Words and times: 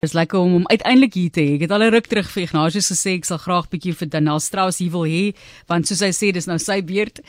Dis 0.00 0.14
lekker 0.16 0.38
om 0.40 0.52
hom 0.54 0.62
uiteindelik 0.72 1.12
hier 1.12 1.32
te 1.36 1.42
hê. 1.44 1.56
Ek 1.58 1.66
het 1.66 1.72
al 1.76 1.82
'n 1.84 1.92
ruk 1.92 2.06
terug 2.08 2.28
vir 2.32 2.42
Ignatius 2.44 2.88
gesê 2.88 3.10
ek 3.20 3.26
sal 3.28 3.36
graag 3.36 3.66
bietjie 3.68 3.92
vir 3.92 4.08
Danel 4.08 4.40
Strauss 4.40 4.78
hier 4.80 4.90
wil 4.90 5.04
hê, 5.04 5.34
want 5.68 5.86
soos 5.86 6.00
hy 6.00 6.08
sê 6.08 6.32
dis 6.32 6.46
nou 6.48 6.56
sy 6.56 6.80
beurt 6.80 7.20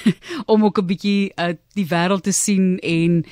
om 0.52 0.64
ook 0.64 0.78
'n 0.78 0.86
bietjie 0.86 1.32
uh, 1.40 1.56
die 1.72 1.86
wêreld 1.88 2.24
te 2.24 2.32
sien 2.32 2.76
en 2.84 3.24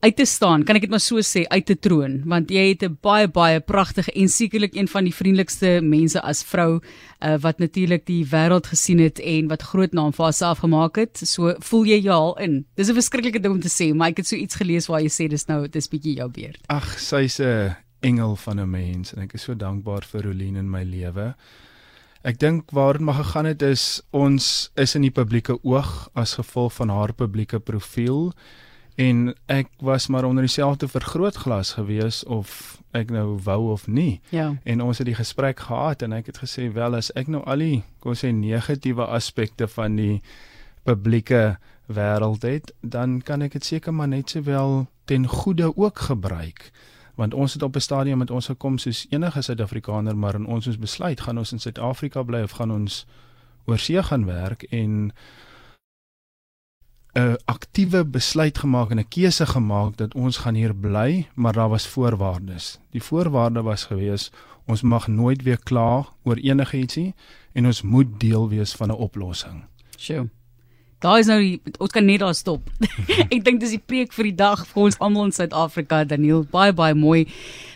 uit 0.00 0.16
te 0.16 0.24
staan. 0.24 0.62
Kan 0.62 0.76
ek 0.76 0.82
dit 0.82 0.90
maar 0.90 1.02
so 1.02 1.18
sê, 1.18 1.42
uit 1.50 1.66
te 1.66 1.74
troon, 1.74 2.22
want 2.24 2.50
jy 2.50 2.68
het 2.70 2.86
'n 2.86 2.98
baie 3.02 3.26
baie 3.26 3.58
pragtige 3.58 4.14
en 4.14 4.28
sekerlik 4.28 4.76
een 4.76 4.86
van 4.86 5.04
die 5.04 5.14
vriendelikste 5.14 5.80
mense 5.82 6.22
as 6.22 6.44
vrou 6.44 6.78
uh, 6.78 7.36
wat 7.42 7.58
natuurlik 7.58 8.06
die 8.06 8.24
wêreld 8.24 8.70
gesien 8.70 9.00
het 9.00 9.18
en 9.18 9.48
wat 9.48 9.62
groot 9.62 9.92
naam 9.92 10.12
vir 10.12 10.30
haarself 10.30 10.62
gemaak 10.62 10.96
het. 10.96 11.18
So 11.18 11.56
voel 11.58 11.84
jy 11.84 11.98
jou 12.06 12.14
al 12.14 12.38
in. 12.38 12.64
Dis 12.76 12.90
'n 12.90 12.94
verskriklike 12.94 13.42
ding 13.42 13.54
om 13.54 13.60
te 13.60 13.68
sê, 13.68 13.92
maar 13.92 14.10
ek 14.10 14.18
het 14.18 14.26
so 14.26 14.36
iets 14.36 14.54
gelees 14.54 14.86
waar 14.86 15.02
jy 15.02 15.10
sê 15.10 15.26
dis 15.26 15.48
nou 15.48 15.66
dis 15.66 15.88
bietjie 15.88 16.14
jou 16.14 16.30
beurt. 16.30 16.62
Ag, 16.68 16.94
sy's 17.00 17.40
'n 17.40 17.89
engel 18.00 18.36
van 18.36 18.60
'n 18.60 18.70
mens 18.70 19.14
en 19.14 19.22
ek 19.22 19.32
is 19.34 19.42
so 19.42 19.56
dankbaar 19.56 20.04
vir 20.04 20.22
Rolien 20.22 20.56
in 20.56 20.70
my 20.70 20.82
lewe. 20.82 21.34
Ek 22.22 22.38
dink 22.38 22.70
waar 22.70 22.92
dit 22.92 23.02
maar 23.02 23.14
gegaan 23.14 23.44
het 23.44 23.62
is 23.62 24.02
ons 24.10 24.70
is 24.74 24.94
in 24.94 25.02
die 25.02 25.10
publieke 25.10 25.56
oog 25.64 26.08
as 26.12 26.34
gevolg 26.34 26.72
van 26.72 26.88
haar 26.88 27.12
publieke 27.12 27.58
profiel 27.58 28.32
en 29.00 29.34
ek 29.46 29.68
was 29.80 30.06
maar 30.06 30.24
onder 30.24 30.44
dieselfde 30.44 30.88
vergrootglas 30.88 31.72
gewees 31.72 32.24
of 32.24 32.80
ek 32.92 33.10
nou 33.10 33.38
wou 33.44 33.70
of 33.72 33.86
nie. 33.86 34.20
Ja. 34.28 34.56
En 34.64 34.82
ons 34.82 34.98
het 34.98 35.06
die 35.06 35.16
gesprek 35.16 35.60
gehad 35.60 36.02
en 36.02 36.12
ek 36.12 36.26
het 36.26 36.42
gesê 36.42 36.68
wel 36.72 36.94
as 36.98 37.10
ek 37.16 37.30
nou 37.32 37.42
al 37.48 37.64
die 37.64 37.82
kon 38.04 38.18
sê 38.18 38.32
negatiewe 38.34 39.06
aspekte 39.06 39.68
van 39.68 39.96
die 39.96 40.20
publieke 40.84 41.56
wêreld 41.90 42.44
het, 42.46 42.72
dan 42.80 43.20
kan 43.24 43.42
ek 43.42 43.56
dit 43.58 43.64
seker 43.64 43.94
maar 43.94 44.08
net 44.08 44.30
sowel 44.30 44.86
ten 45.04 45.26
goeie 45.26 45.72
ook 45.76 45.98
gebruik 46.10 46.68
want 47.20 47.34
ons 47.34 47.52
het 47.52 47.62
op 47.62 47.76
'n 47.76 47.80
stadium 47.80 48.18
met 48.18 48.30
ons 48.30 48.46
gekom 48.46 48.78
soos 48.78 49.06
enige 49.10 49.42
Suid-Afrikaner 49.42 50.16
maar 50.16 50.34
en 50.34 50.46
ons 50.46 50.66
moes 50.66 50.78
besluit 50.78 51.20
gaan 51.20 51.38
ons 51.38 51.52
in 51.52 51.60
Suid-Afrika 51.60 52.22
bly 52.22 52.42
of 52.42 52.50
gaan 52.50 52.70
ons 52.70 53.06
oorsee 53.64 54.02
gaan 54.02 54.24
werk 54.24 54.62
en 54.62 55.12
'n 57.14 57.36
aktiewe 57.44 58.04
besluit 58.04 58.58
gemaak 58.58 58.90
en 58.90 58.98
'n 58.98 59.08
keuse 59.08 59.46
gemaak 59.46 59.96
dat 59.96 60.14
ons 60.14 60.36
gaan 60.36 60.54
hier 60.54 60.74
bly 60.74 61.28
maar 61.34 61.52
daar 61.52 61.68
was 61.68 61.86
voorwaardes 61.86 62.78
die 62.90 63.02
voorwaarde 63.02 63.62
was 63.62 63.84
gewees 63.84 64.30
ons 64.66 64.82
mag 64.82 65.08
nooit 65.08 65.42
weer 65.42 65.58
kla 65.58 66.06
oor 66.22 66.36
enigiets 66.36 66.96
nie 66.96 67.14
en 67.52 67.66
ons 67.66 67.82
moet 67.82 68.20
deel 68.20 68.48
wees 68.48 68.72
van 68.72 68.88
'n 68.88 69.02
oplossing 69.06 69.64
Sjoe. 69.96 70.39
Daar 71.00 71.18
is 71.18 71.26
nou 71.30 71.38
die, 71.40 71.60
ons 71.80 71.92
kan 71.94 72.04
net 72.04 72.20
daar 72.20 72.34
stop. 72.36 72.66
ek 73.34 73.40
dink 73.44 73.60
dis 73.62 73.72
die 73.72 73.80
preek 73.80 74.12
vir 74.12 74.28
die 74.28 74.36
dag 74.36 74.66
vir 74.68 74.82
ons 74.82 74.98
almal 75.00 75.30
in 75.30 75.32
Suid-Afrika 75.32 76.04
Daniel. 76.04 76.44
Baie 76.52 76.74
baie 76.76 76.94
mooi. 76.94 77.24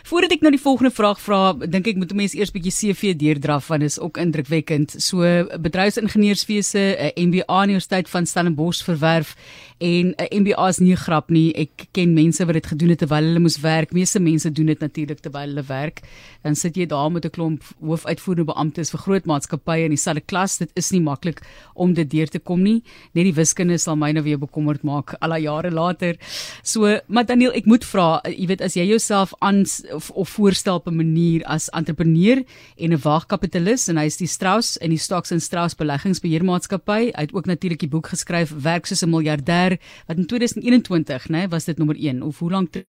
Voordat 0.05 0.35
ek 0.35 0.43
nou 0.45 0.51
die 0.53 0.61
volgende 0.61 0.93
vraag 0.93 1.17
vra, 1.17 1.39
dink 1.57 1.87
ek 1.89 1.97
moet 1.97 2.11
'n 2.13 2.19
mens 2.21 2.35
eers 2.37 2.53
bietjie 2.53 2.69
CV 2.69 3.15
deurdraf 3.17 3.71
want 3.73 3.81
is 3.81 3.97
ook 3.97 4.19
indrukwekkend. 4.21 4.93
So 5.01 5.25
bedryfsingenieurswese, 5.57 6.83
'n 7.17 7.29
MBA 7.29 7.49
aan 7.49 7.73
die 7.73 7.73
Universiteit 7.73 8.09
van 8.09 8.29
Stellenbosch 8.29 8.83
verwerf 8.85 9.33
en 9.81 10.13
'n 10.13 10.41
MBA 10.45 10.67
is 10.67 10.77
nie 10.77 10.95
grap 10.95 11.29
nie. 11.29 11.53
Ek 11.57 11.87
ken 11.91 12.13
mense 12.13 12.45
wat 12.45 12.53
dit 12.53 12.67
gedoen 12.67 12.89
het 12.89 12.99
terwyl 12.99 13.23
hulle 13.23 13.39
moes 13.39 13.59
werk. 13.59 13.93
Meeste 13.93 14.19
mense 14.19 14.51
doen 14.51 14.65
dit 14.65 14.79
natuurlik 14.79 15.19
terwyl 15.19 15.47
hulle 15.47 15.65
werk. 15.67 16.01
Dan 16.43 16.55
sit 16.55 16.75
jy 16.75 16.85
daar 16.85 17.11
met 17.11 17.25
'n 17.25 17.29
klomp 17.29 17.63
hoofuitvoerende 17.81 18.53
beamptes 18.53 18.91
vir 18.91 18.99
groot 18.99 19.25
maatskappye 19.25 19.83
in 19.83 19.89
dieselfde 19.89 20.21
klas. 20.21 20.57
Dit 20.57 20.69
is 20.75 20.91
nie 20.91 21.01
maklik 21.01 21.41
om 21.73 21.93
dit 21.93 22.09
deur 22.09 22.27
te 22.27 22.39
kom 22.39 22.61
nie. 22.61 22.83
Net 23.15 23.29
die 23.29 23.33
wiskunde 23.33 23.77
sal 23.81 23.95
my 23.95 24.11
nou 24.11 24.23
weer 24.25 24.39
bekommerd 24.39 24.83
maak 24.83 25.15
al 25.21 25.35
die 25.35 25.45
jare 25.45 25.71
later. 25.71 26.17
So, 26.63 26.99
maar 27.07 27.25
Daniel, 27.25 27.53
ek 27.55 27.65
moet 27.65 27.85
vra, 27.87 28.21
jy 28.27 28.47
weet 28.51 28.61
as 28.65 28.75
jy 28.75 28.85
jouself 28.89 29.33
aan 29.39 29.63
of, 29.95 30.11
of 30.11 30.29
voorstel 30.35 30.81
op 30.81 30.87
'n 30.87 30.95
manier 30.95 31.43
as 31.45 31.69
entrepreneur 31.69 32.43
en 32.77 32.93
'n 32.93 33.01
waagkapitalis 33.01 33.87
en 33.89 33.97
hy 33.97 34.05
is 34.05 34.17
die 34.17 34.27
Strauss 34.27 34.77
en 34.77 34.89
die 34.89 34.99
Stocks 34.99 35.31
and 35.31 35.41
Strauss 35.41 35.75
beleggingsbeheermaatskappy. 35.75 37.11
Hy 37.15 37.21
het 37.21 37.33
ook 37.33 37.45
natuurlik 37.45 37.79
die 37.79 37.89
boek 37.89 38.07
geskryf 38.07 38.51
Werk 38.51 38.85
soos 38.85 39.03
'n 39.03 39.09
miljardeur 39.09 39.77
wat 40.07 40.17
in 40.17 40.25
2021, 40.25 41.29
né, 41.29 41.47
was 41.49 41.65
dit 41.65 41.77
nommer 41.77 41.95
1 41.95 42.21
of 42.21 42.39
hoe 42.39 42.51
lank 42.51 42.85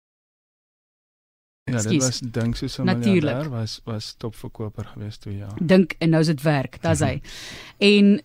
Ja, 1.70 1.82
dit 1.82 2.02
was 2.02 2.20
dink 2.20 2.56
soos 2.56 2.78
'n 2.78 2.84
miljardeur 2.84 3.50
was 3.50 3.80
was 3.84 4.14
topverkoper 4.18 4.84
geweest 4.84 5.20
toe 5.20 5.36
ja. 5.36 5.48
Dink 5.62 5.94
en 5.98 6.10
nou 6.10 6.20
is 6.20 6.26
dit 6.26 6.42
werk, 6.42 6.82
dis 6.82 7.00
hy. 7.00 7.20
en 7.92 8.20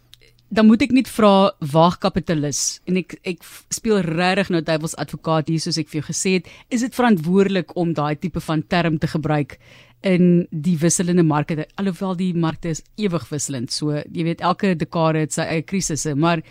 dan 0.56 0.70
moet 0.70 0.84
ek 0.86 0.94
net 0.96 1.10
vra 1.12 1.52
waagkapitalis 1.74 2.60
en 2.88 3.00
ek 3.02 3.18
ek 3.28 3.42
speel 3.76 4.00
regtig 4.06 4.52
nou 4.54 4.62
duiwels 4.64 4.96
advokaat 5.02 5.50
hier 5.52 5.64
soos 5.64 5.80
ek 5.82 5.90
vir 5.92 6.00
jou 6.00 6.06
gesê 6.08 6.36
het, 6.38 6.48
is 6.72 6.86
dit 6.86 6.96
verantwoordelik 6.96 7.74
om 7.80 7.92
daai 7.98 8.16
tipe 8.20 8.40
van 8.44 8.64
term 8.72 9.00
te 9.02 9.10
gebruik 9.12 9.58
in 10.06 10.46
die 10.52 10.78
wisselende 10.80 11.26
markte 11.26 11.66
alhoewel 11.82 12.16
die 12.20 12.32
markte 12.34 12.72
is 12.76 12.84
ewig 13.02 13.26
wisselend. 13.32 13.74
So 13.74 13.98
jy 13.98 14.28
weet 14.30 14.44
elke 14.46 14.76
dekade 14.80 15.26
het 15.26 15.36
sy 15.36 15.48
eie 15.50 15.66
krisisse, 15.66 16.16
maar 16.16 16.44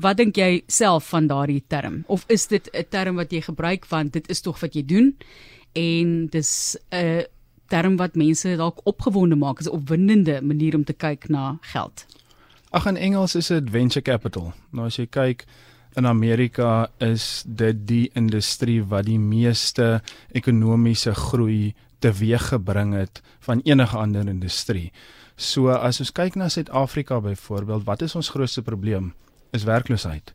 wat 0.00 0.20
dink 0.20 0.38
jy 0.38 0.62
self 0.70 1.10
van 1.10 1.26
daardie 1.28 1.64
term? 1.68 2.04
Of 2.08 2.24
is 2.28 2.46
dit 2.46 2.68
'n 2.72 2.86
term 2.88 3.16
wat 3.16 3.32
jy 3.32 3.42
gebruik 3.42 3.84
want 3.90 4.12
dit 4.12 4.30
is 4.30 4.40
tog 4.40 4.60
wat 4.60 4.74
jy 4.74 4.82
doen 4.82 5.16
en 5.74 6.28
dis 6.28 6.76
'n 6.92 7.26
term 7.68 7.96
wat 7.96 8.16
mense 8.16 8.56
dalk 8.56 8.80
opgewonde 8.84 9.36
maak, 9.36 9.60
is 9.60 9.66
'n 9.66 9.76
opwindende 9.76 10.40
manier 10.42 10.74
om 10.74 10.84
te 10.84 10.92
kyk 10.92 11.28
na 11.28 11.58
geld. 11.60 12.06
Ag 12.70 12.86
in 12.86 12.96
Engels 12.96 13.34
is 13.34 13.48
dit 13.50 13.70
venture 13.74 14.02
capital. 14.06 14.52
Nou 14.70 14.84
as 14.86 14.94
jy 15.00 15.08
kyk 15.10 15.42
in 15.98 16.06
Amerika 16.06 16.86
is 17.02 17.42
dit 17.42 17.80
die 17.88 18.04
industrie 18.14 18.78
wat 18.86 19.08
die 19.08 19.18
meeste 19.18 19.96
ekonomiese 20.38 21.16
groei 21.18 21.72
teweeggebring 21.98 22.94
het 22.94 23.18
van 23.42 23.62
enige 23.66 23.98
ander 23.98 24.28
industrie. 24.30 24.92
So 25.34 25.74
as 25.74 25.98
ons 25.98 26.14
kyk 26.14 26.36
na 26.38 26.46
Suid-Afrika 26.46 27.18
byvoorbeeld, 27.24 27.88
wat 27.88 28.04
is 28.06 28.14
ons 28.14 28.30
grootste 28.30 28.62
probleem? 28.62 29.16
Is 29.50 29.66
werkloosheid. 29.66 30.30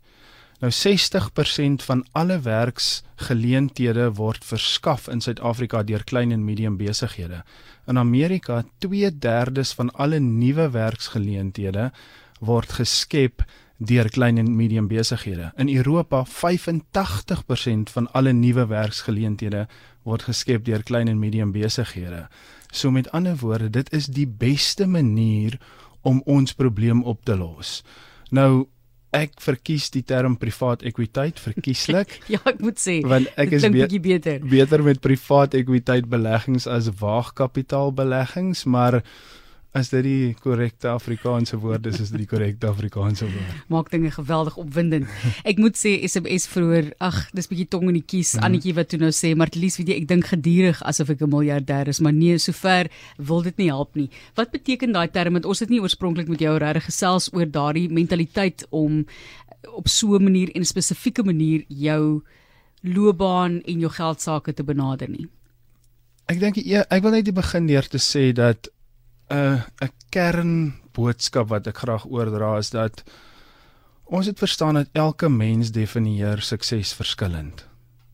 Nou 0.60 0.74
60% 0.76 1.88
van 1.88 2.04
alle 2.12 2.42
werksgeleenthede 2.44 4.10
word 4.20 4.44
verskaf 4.44 5.08
in 5.08 5.24
Suid-Afrika 5.24 5.84
deur 5.88 6.04
klein 6.04 6.36
en 6.36 6.44
medium 6.44 6.76
besighede. 6.76 7.46
In 7.88 7.98
Amerika 7.98 8.66
2/3 8.84 9.74
van 9.80 9.92
alle 9.96 10.20
nuwe 10.20 10.70
werksgeleenthede 10.70 11.92
word 12.46 12.78
geskep 12.80 13.44
deur 13.78 14.10
klein 14.10 14.38
en 14.40 14.56
medium 14.56 14.88
besighede. 14.88 15.52
In 15.60 15.70
Europa 15.70 16.24
85% 16.26 17.92
van 17.92 18.12
alle 18.12 18.32
nuwe 18.34 18.68
werksgeleenthede 18.68 19.66
word 20.04 20.28
geskep 20.30 20.66
deur 20.66 20.84
klein 20.84 21.08
en 21.08 21.20
medium 21.20 21.52
besighede. 21.52 22.28
So 22.72 22.92
met 22.92 23.12
ander 23.12 23.36
woorde, 23.40 23.70
dit 23.70 23.92
is 23.94 24.06
die 24.06 24.28
beste 24.28 24.88
manier 24.88 25.60
om 26.02 26.22
ons 26.26 26.54
probleem 26.54 27.04
op 27.04 27.24
te 27.26 27.36
los. 27.36 27.82
Nou 28.30 28.68
ek 29.16 29.38
verkies 29.40 29.88
die 29.94 30.04
term 30.04 30.36
privaat 30.40 30.84
ekwiteit 30.88 31.40
verkieslik. 31.40 32.18
ja, 32.34 32.42
ek 32.52 32.60
moet 32.64 32.82
sê, 32.82 33.00
want 33.08 33.30
ek 33.40 33.56
is 33.56 33.68
be 33.72 34.00
beter. 34.04 34.44
beter 34.44 34.84
met 34.84 35.00
privaat 35.04 35.56
ekwiteit 35.56 36.10
beleggings 36.12 36.68
as 36.68 36.90
waagkapitaalbeleggings, 37.00 38.66
maar 38.68 39.02
As 39.76 39.90
dit 39.92 40.06
die 40.06 40.36
korrekte 40.40 40.88
Afrikaanse 40.94 41.58
woord 41.60 41.90
is, 41.90 41.98
is 42.00 42.12
dit 42.14 42.22
die 42.22 42.30
korrekte 42.32 42.70
Afrikaanse 42.70 43.28
woord. 43.28 43.56
Maak 43.74 43.90
dinge 43.92 44.12
geweldig 44.16 44.56
opwindend. 44.62 45.10
Ek 45.44 45.60
moet 45.60 45.76
sê 45.76 45.98
SMS 46.08 46.46
vroeër, 46.48 46.94
ag, 47.04 47.18
dis 47.36 47.50
bietjie 47.52 47.68
tong 47.74 47.90
in 47.92 47.98
die 47.98 48.06
kies, 48.06 48.38
mm. 48.38 48.46
Annetjie 48.48 48.76
wat 48.78 48.94
toe 48.94 49.02
nou 49.02 49.12
sê, 49.12 49.34
maar 49.36 49.52
Lies, 49.56 49.76
weet 49.80 49.92
jy, 49.92 49.98
ek 50.00 50.08
dink 50.08 50.30
gedurig 50.32 50.80
asof 50.88 51.12
ek 51.12 51.26
'n 51.26 51.32
miljardêr 51.34 51.92
is, 51.92 52.00
maar 52.00 52.16
nee, 52.16 52.38
sover 52.40 52.88
wil 53.18 53.44
dit 53.44 53.58
nie 53.58 53.68
help 53.68 53.96
nie. 54.00 54.10
Wat 54.40 54.52
beteken 54.56 54.96
daai 54.96 55.12
term? 55.12 55.34
Want 55.36 55.46
ons 55.46 55.60
het 55.60 55.70
nie 55.70 55.82
oorspronklik 55.84 56.32
met 56.32 56.40
jou 56.40 56.56
regtig 56.58 56.88
gesels 56.88 57.28
oor 57.34 57.46
daardie 57.46 57.90
mentaliteit 57.90 58.64
om 58.72 59.04
op 59.76 59.88
so 59.88 60.16
'n 60.16 60.24
manier 60.24 60.50
en 60.56 60.62
'n 60.62 60.72
spesifieke 60.72 61.24
manier 61.24 61.66
jou 61.68 62.24
loopbaan 62.82 63.62
en 63.66 63.80
jou 63.80 63.92
geld 63.92 64.22
sake 64.22 64.54
te 64.54 64.64
benader 64.64 65.10
nie. 65.10 65.28
Ek 66.26 66.40
dink 66.40 66.58
ek 66.58 67.02
wil 67.04 67.12
net 67.12 67.34
begin 67.34 67.68
deur 67.68 67.88
te 67.88 67.98
sê 67.98 68.34
dat 68.34 68.70
'n 69.30 69.64
'n 69.82 69.92
kernboodskap 70.10 71.48
wat 71.50 71.68
ek 71.68 71.78
graag 71.78 72.06
oordra 72.06 72.58
is 72.58 72.70
dat 72.70 73.04
ons 74.06 74.26
het 74.26 74.40
verstaan 74.40 74.74
dat 74.74 74.90
elke 74.94 75.30
mens 75.30 75.72
definieer 75.72 76.42
sukses 76.42 76.94
verskillend. 76.94 77.66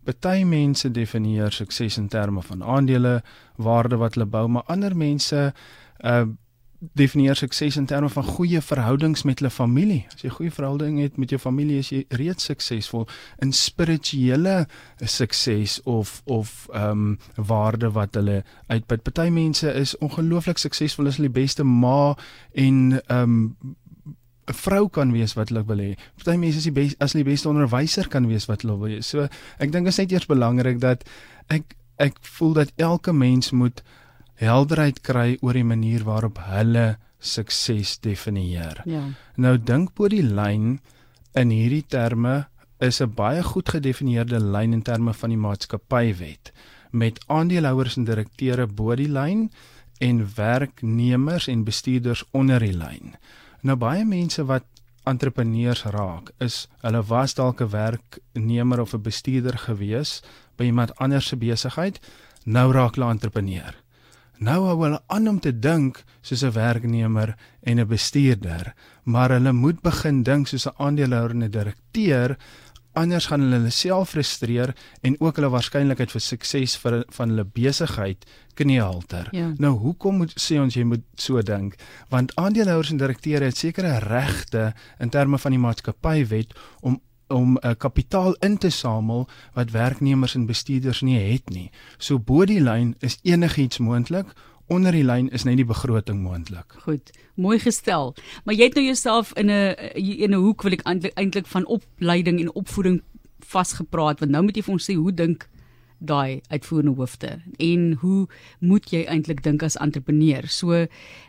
Party 0.04 0.44
mense 0.44 0.92
definieer 0.92 1.52
sukses 1.52 1.98
in 1.98 2.08
terme 2.08 2.42
van 2.42 2.64
aandele, 2.64 3.22
waarde 3.56 3.98
wat 3.98 4.16
hulle 4.16 4.26
bou, 4.26 4.48
maar 4.48 4.64
ander 4.66 4.96
mense 4.98 5.54
uh 6.00 6.26
definieer 6.82 7.36
sukses 7.36 7.76
in 7.78 7.86
terme 7.86 8.10
van 8.10 8.24
goeie 8.24 8.62
verhoudings 8.62 9.22
met 9.24 9.40
hulle 9.40 9.52
familie. 9.54 10.00
As 10.16 10.24
jy 10.26 10.32
goeie 10.34 10.54
verhouding 10.54 10.98
het 11.02 11.18
met 11.22 11.30
jou 11.30 11.38
familie, 11.40 11.78
is 11.84 11.92
jy 11.94 12.02
reeds 12.18 12.48
suksesvol 12.50 13.06
in 13.46 13.54
spirituele 13.54 14.66
sukses 15.06 15.78
of 15.86 16.22
of 16.26 16.66
ehm 16.74 17.04
um, 17.06 17.20
waarde 17.36 17.92
wat 17.94 18.18
hulle 18.18 18.42
uitput. 18.68 19.04
Party 19.04 19.30
mense 19.30 19.74
is 19.78 19.94
ongelooflik 20.02 20.58
suksesvol, 20.58 21.12
is 21.12 21.22
hulle 21.22 21.30
die 21.30 21.42
beste 21.42 21.64
ma 21.64 22.16
en 22.52 22.98
ehm 23.06 23.22
um, 23.22 23.78
'n 24.50 24.58
vrou 24.58 24.90
kan 24.90 25.12
wees 25.14 25.38
wat 25.38 25.50
hulle 25.54 25.64
wil 25.66 25.78
hê. 25.78 25.94
Party 26.18 26.38
mense 26.38 26.58
is 26.58 26.64
die 26.64 26.74
beste 26.74 26.98
as 27.00 27.14
hulle 27.14 27.24
die 27.24 27.32
beste 27.32 27.50
onderwyser 27.50 28.08
kan 28.08 28.28
wees 28.28 28.50
wat 28.50 28.66
hulle 28.66 28.80
wil 28.82 28.90
hê. 28.90 29.02
So 29.06 29.30
ek 29.60 29.72
dink 29.72 29.86
dit 29.86 29.94
is 29.94 30.02
net 30.02 30.12
eers 30.12 30.26
belangrik 30.26 30.82
dat 30.82 31.06
ek 31.48 31.78
ek 32.02 32.18
voel 32.22 32.54
dat 32.54 32.74
elke 32.82 33.14
mens 33.14 33.52
moet 33.52 33.84
helderheid 34.42 35.02
kry 35.02 35.38
oor 35.42 35.54
die 35.54 35.68
manier 35.68 36.04
waarop 36.04 36.40
hulle 36.50 36.98
sukses 37.20 38.00
definieer. 38.02 38.82
Ja. 38.86 39.04
Nou 39.38 39.58
dink 39.58 39.94
bo 39.94 40.10
die 40.10 40.24
lyn 40.26 40.80
in 41.38 41.54
hierdie 41.54 41.86
terme 41.88 42.48
is 42.80 43.02
'n 43.02 43.14
baie 43.14 43.44
goed 43.44 43.70
gedefinieerde 43.70 44.40
lyn 44.40 44.74
in 44.74 44.82
terme 44.82 45.14
van 45.14 45.30
die 45.30 45.38
maatskappywet 45.38 46.52
met 46.92 47.24
aandeelhouers 47.28 47.98
en 47.98 48.04
direkteure 48.04 48.68
bo 48.68 48.96
die 48.96 49.10
lyn 49.10 49.52
en 50.00 50.28
werknemers 50.36 51.48
en 51.48 51.64
bestuurders 51.64 52.24
onder 52.32 52.60
die 52.60 52.74
lyn. 52.74 53.16
Nou 53.62 53.76
baie 53.76 54.06
mense 54.06 54.46
wat 54.46 54.66
entrepreneurs 55.04 55.84
raak, 55.84 56.32
is 56.38 56.68
hulle 56.82 57.04
was 57.04 57.34
dalk 57.34 57.62
'n 57.62 57.70
werknemer 57.70 58.80
of 58.82 58.94
'n 58.94 59.02
bestuurder 59.02 59.58
gewees 59.58 60.22
by 60.56 60.64
iemand 60.64 60.96
anders 60.96 61.28
se 61.28 61.36
besigheid, 61.36 62.00
nou 62.46 62.72
raak 62.72 62.96
hulle 62.96 63.10
entrepreneur. 63.10 63.81
Nou 64.42 64.64
hou 64.66 64.80
hulle 64.82 64.98
aan 65.14 65.30
om 65.30 65.38
te 65.40 65.52
dink 65.54 66.02
soos 66.26 66.42
'n 66.44 66.52
werknemer 66.52 67.36
en 67.62 67.80
'n 67.80 67.88
bestuurder, 67.88 68.74
maar 69.04 69.30
hulle 69.30 69.52
moet 69.54 69.82
begin 69.82 70.24
dink 70.24 70.48
soos 70.48 70.66
'n 70.66 70.74
aandeelhouer 70.78 71.30
en 71.30 71.44
'n 71.44 71.52
direkteur 71.52 72.38
anders 72.94 73.26
gaan 73.26 73.40
hulle 73.40 73.56
hulle 73.56 73.70
self 73.70 74.10
frustreer 74.10 74.76
en 75.02 75.16
ook 75.20 75.36
hulle 75.36 75.50
waarskynlikheid 75.50 76.12
vir 76.12 76.22
sukses 76.22 76.76
vir 76.78 77.04
van 77.10 77.30
hulle 77.30 77.46
besigheid 77.46 78.26
kniehalter. 78.54 79.28
Ja. 79.32 79.54
Nou 79.58 79.78
hoekom 79.80 80.18
moet 80.18 80.34
sê 80.36 80.60
ons 80.60 80.76
jy 80.76 80.84
moet 80.84 81.04
so 81.16 81.42
dink? 81.42 81.76
Want 82.10 82.36
aandeelhouers 82.36 82.92
en 82.92 82.98
direkteure 82.98 83.46
het 83.46 83.58
sekere 83.58 84.00
regte 84.00 84.74
in 85.00 85.10
terme 85.10 85.38
van 85.38 85.52
die 85.52 85.60
maatskappywet 85.60 86.56
om 86.82 87.02
om 87.32 87.58
'n 87.58 87.68
uh, 87.68 87.72
kapitaal 87.78 88.34
in 88.40 88.58
te 88.58 88.70
samel 88.70 89.28
wat 89.54 89.72
werknemers 89.72 90.36
en 90.36 90.46
bestuurders 90.46 91.02
nie 91.02 91.20
het 91.20 91.50
nie. 91.50 91.72
So 91.98 92.20
bo 92.20 92.46
die 92.46 92.62
lyn 92.62 92.96
is 93.00 93.18
enigiets 93.24 93.78
moontlik, 93.78 94.34
onder 94.68 94.92
die 94.92 95.04
lyn 95.04 95.30
is 95.32 95.44
net 95.44 95.56
die 95.56 95.66
begroting 95.66 96.22
moontlik. 96.24 96.76
Goed, 96.84 97.12
mooi 97.36 97.60
gestel. 97.60 98.16
Maar 98.44 98.56
jy 98.56 98.64
het 98.64 98.74
nou 98.74 98.86
jouself 98.86 99.34
in 99.34 99.50
'n 99.50 99.76
in 99.96 100.32
'n 100.32 100.44
hoek 100.44 100.62
wil 100.62 100.72
ek 100.72 100.86
eintlik 101.14 101.48
van 101.48 101.66
opleiding 101.66 102.40
en 102.40 102.54
opvoeding 102.54 103.02
vasgepraat 103.40 104.20
want 104.20 104.32
nou 104.32 104.44
moet 104.44 104.56
jy 104.56 104.64
vir 104.64 104.74
ons 104.74 104.92
sê 104.92 104.96
hoe 104.96 105.14
dink 105.14 105.48
daai 106.02 106.42
uitvoerende 106.50 106.96
hoofde 106.98 107.30
en 107.62 107.94
hoe 108.02 108.28
moet 108.60 108.90
jy 108.90 109.04
eintlik 109.06 109.44
dink 109.46 109.64
as 109.64 109.78
entrepreneur? 109.78 110.48
So 110.50 110.86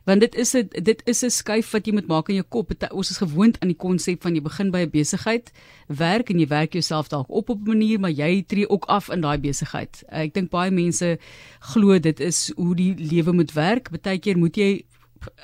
want 0.09 0.25
dit 0.25 0.35
is 0.35 0.55
'n 0.57 0.69
dit 0.83 1.03
is 1.05 1.23
'n 1.23 1.31
skuif 1.31 1.73
wat 1.73 1.87
jy 1.87 1.93
moet 1.93 2.07
maak 2.07 2.29
in 2.29 2.35
jou 2.35 2.47
kop. 2.49 2.73
Ons 2.91 3.11
is 3.11 3.19
gewoond 3.19 3.61
aan 3.61 3.69
die 3.69 3.77
konsep 3.77 4.23
van 4.23 4.35
jy 4.35 4.43
begin 4.43 4.71
by 4.71 4.79
'n 4.79 4.91
besigheid, 4.91 5.53
werk 5.87 6.31
en 6.31 6.39
jy 6.39 6.47
werk 6.47 6.73
jouself 6.73 7.09
dalk 7.09 7.31
op 7.31 7.49
op 7.51 7.59
'n 7.59 7.69
manier, 7.69 8.01
maar 8.01 8.11
jy 8.11 8.43
tree 8.47 8.69
ook 8.69 8.85
af 8.85 9.11
in 9.11 9.21
daai 9.21 9.39
besigheid. 9.39 10.05
Ek 10.09 10.35
dink 10.35 10.51
baie 10.51 10.71
mense 10.71 11.19
glo 11.61 11.99
dit 11.99 12.21
is 12.21 12.53
hoe 12.57 12.75
die 12.75 12.95
lewe 12.95 13.33
moet 13.33 13.53
werk. 13.53 13.91
Partykeer 13.91 14.39
moet 14.39 14.57
jy 14.57 14.85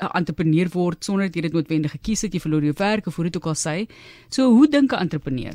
'n 0.02 0.10
entrepreneur 0.14 0.68
word 0.72 1.04
sonder 1.04 1.26
dat 1.26 1.34
jy 1.34 1.42
dit 1.42 1.52
noodwendig 1.52 1.90
gekies 1.90 2.22
het, 2.22 2.32
jy 2.32 2.40
verloor 2.40 2.62
jou 2.62 2.74
werk 2.78 3.06
of 3.06 3.16
hoe 3.16 3.24
dit 3.24 3.36
ook 3.36 3.46
al 3.46 3.54
sê. 3.54 3.86
So 4.28 4.50
hoe 4.50 4.68
dink 4.68 4.92
'n 4.92 5.02
entrepreneur? 5.06 5.54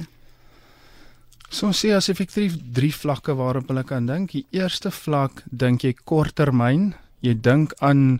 So 1.53 1.69
sê 1.69 1.91
as 1.94 2.07
effektief 2.09 2.55
drie 2.73 2.89
vlakke 2.89 3.35
waarop 3.38 3.67
hulle 3.69 3.83
kan 3.85 4.07
dink. 4.09 4.31
Die 4.33 4.47
eerste 4.57 4.89
vlak 4.89 5.44
dink 5.53 5.83
jy 5.85 5.91
korttermyn. 5.94 6.95
Jy 7.21 7.35
dink 7.45 7.75
aan 7.77 8.17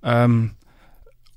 ehm 0.00 0.24
um, 0.24 0.40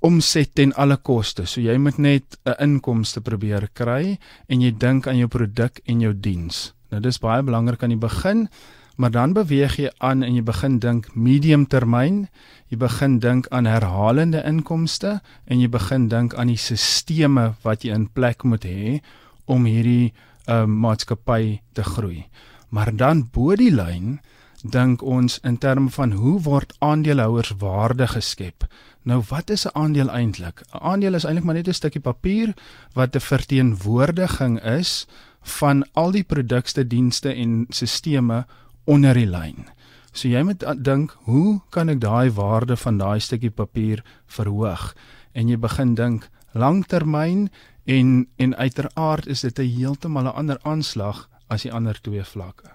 omset 0.03 0.51
ten 0.55 0.73
alle 0.75 0.97
koste. 0.97 1.45
So 1.47 1.61
jy 1.61 1.75
moet 1.79 1.97
net 1.97 2.37
'n 2.45 2.55
inkomste 2.59 3.21
probeer 3.21 3.69
kry 3.73 4.19
en 4.47 4.61
jy 4.61 4.71
dink 4.71 5.07
aan 5.07 5.17
jou 5.17 5.27
produk 5.27 5.79
en 5.85 6.01
jou 6.01 6.13
diens. 6.13 6.73
Nou 6.91 7.01
dis 7.01 7.19
baie 7.19 7.43
belangrik 7.43 7.83
aan 7.83 7.95
die 7.95 8.07
begin, 8.07 8.49
maar 8.95 9.11
dan 9.11 9.33
beweeg 9.33 9.77
jy 9.79 9.89
aan 9.99 10.23
en 10.23 10.35
jy 10.35 10.43
begin 10.43 10.79
dink 10.79 11.15
medium 11.15 11.65
termyn. 11.67 12.27
Jy 12.69 12.77
begin 12.77 13.19
dink 13.19 13.47
aan 13.47 13.65
herhalende 13.65 14.43
inkomste 14.45 15.21
en 15.45 15.59
jy 15.59 15.67
begin 15.67 16.07
dink 16.07 16.35
aan 16.35 16.47
die 16.47 16.57
sisteme 16.57 17.55
wat 17.63 17.83
jy 17.83 17.93
in 17.93 18.07
plek 18.07 18.43
moet 18.43 18.63
hê 18.63 19.01
om 19.45 19.65
hierdie 19.65 20.13
uh, 20.47 20.65
maatskappy 20.65 21.59
te 21.73 21.83
groei. 21.83 22.27
Maar 22.69 22.95
dan 22.95 23.29
bo 23.31 23.55
die 23.55 23.71
lyn 23.71 24.19
dink 24.63 25.01
ons 25.01 25.39
in 25.43 25.57
terme 25.57 25.89
van 25.91 26.11
hoe 26.11 26.39
word 26.41 26.73
aandeelhouers 26.79 27.53
waarde 27.59 28.07
geskep. 28.07 28.63
Nou 29.03 29.23
wat 29.29 29.49
is 29.49 29.65
'n 29.65 29.75
aandeel 29.75 30.09
eintlik? 30.09 30.61
'n 30.61 30.77
Aandeel 30.77 31.13
is 31.13 31.23
eintlik 31.25 31.43
maar 31.45 31.55
net 31.55 31.67
'n 31.67 31.73
stukkie 31.73 32.01
papier 32.01 32.53
wat 32.93 33.15
'n 33.15 33.19
verteenwoordiging 33.19 34.63
is 34.63 35.07
van 35.41 35.83
al 35.93 36.11
die 36.11 36.23
produkte, 36.23 36.87
dienste 36.87 37.33
en 37.33 37.65
sisteme 37.69 38.45
onder 38.83 39.13
die 39.13 39.27
lyn. 39.27 39.67
So 40.11 40.27
jy 40.27 40.43
moet 40.43 40.63
dink, 40.83 41.17
hoe 41.25 41.61
kan 41.69 41.89
ek 41.89 41.99
daai 41.99 42.31
waarde 42.31 42.77
van 42.77 42.97
daai 42.97 43.19
stukkie 43.19 43.51
papier 43.51 44.03
verhoog? 44.25 44.95
En 45.33 45.47
jy 45.47 45.57
begin 45.57 45.95
dink 45.95 46.29
langtermyn 46.53 47.49
en 47.85 48.27
en 48.35 48.55
uiteraard 48.55 49.27
is 49.27 49.41
dit 49.41 49.59
'n 49.59 49.75
heeltemal 49.77 50.23
'n 50.23 50.35
ander 50.35 50.59
aanslag 50.61 51.29
as 51.47 51.61
die 51.61 51.73
ander 51.73 52.01
twee 52.01 52.23
vlakke. 52.23 52.71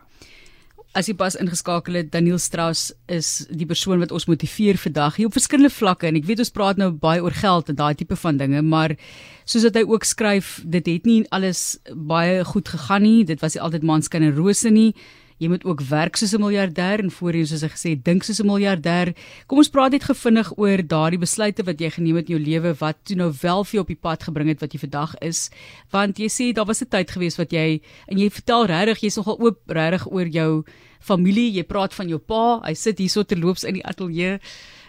As 0.93 1.07
jy 1.07 1.15
pas 1.15 1.37
ingeskakel 1.37 1.95
het, 1.95 2.13
Daniel 2.13 2.39
Strauss 2.39 2.93
is 3.07 3.47
die 3.51 3.67
persoon 3.67 3.99
wat 3.99 4.11
ons 4.11 4.27
motiveer 4.27 4.79
vandag 4.81 5.17
hier 5.17 5.27
op 5.27 5.37
verskillende 5.37 5.71
vlakke 5.71 6.07
en 6.07 6.17
ek 6.17 6.25
weet 6.25 6.39
ons 6.39 6.51
praat 6.51 6.77
nou 6.77 6.91
baie 6.91 7.23
oor 7.23 7.37
geld 7.37 7.69
en 7.69 7.75
daai 7.75 7.95
tipe 7.95 8.17
van 8.17 8.37
dinge, 8.37 8.63
maar 8.63 8.97
soos 9.45 9.63
wat 9.63 9.75
hy 9.75 9.85
ook 9.87 10.05
skryf, 10.05 10.63
dit 10.65 10.87
het 10.87 11.05
nie 11.05 11.27
alles 11.29 11.79
baie 11.95 12.45
goed 12.45 12.69
gegaan 12.69 13.03
nie. 13.03 13.25
Dit 13.25 13.41
was 13.41 13.55
nie 13.55 13.63
altyd 13.63 13.83
maanskyn 13.83 14.23
en 14.23 14.37
rose 14.37 14.71
nie. 14.71 14.95
Jy 15.39 15.49
moet 15.49 15.65
ook 15.65 15.81
werk 15.87 16.17
soos 16.17 16.35
'n 16.35 16.41
miljardêr 16.41 16.99
en 16.99 17.11
voorheen 17.11 17.47
soos 17.47 17.63
ek 17.63 17.77
gesê, 17.77 17.95
dink 18.03 18.23
soos 18.25 18.41
'n 18.41 18.47
miljardêr. 18.47 19.15
Kom 19.47 19.59
ons 19.59 19.69
praat 19.69 19.93
net 19.93 20.05
gevinnig 20.05 20.59
oor 20.59 20.83
daardie 20.83 21.19
besluite 21.19 21.63
wat 21.65 21.81
jy 21.81 21.91
geneem 21.91 22.17
het 22.17 22.29
in 22.29 22.37
jou 22.37 22.45
lewe 22.45 22.75
wat 22.79 22.97
toe 23.05 23.17
nou 23.17 23.33
wel 23.43 23.65
vir 23.65 23.73
jou 23.73 23.83
op 23.83 23.89
die 23.89 24.03
pad 24.03 24.23
gebring 24.23 24.49
het 24.49 24.61
wat 24.61 24.73
jy 24.73 24.79
vandag 24.79 25.15
is. 25.21 25.51
Want 25.91 26.19
jy 26.19 26.29
sê 26.29 26.53
daar 26.53 26.67
was 26.67 26.83
'n 26.83 26.89
tyd 26.89 27.11
gewees 27.11 27.37
wat 27.37 27.51
jy 27.51 27.81
en 28.09 28.19
jy 28.19 28.31
vertel 28.31 28.67
regtig 28.67 29.01
jy's 29.01 29.17
nogal 29.17 29.39
oop 29.41 29.59
regtig 29.67 30.07
oor 30.11 30.27
jou 30.27 30.65
familie. 31.01 31.53
Jy 31.53 31.63
praat 31.63 31.95
van 31.95 32.09
jou 32.09 32.19
pa. 32.19 32.61
Hy 32.65 32.75
sit 32.75 32.99
hierso 32.99 33.23
terloops 33.23 33.65
in 33.65 33.75
die 33.75 33.85
ateljee 33.85 34.41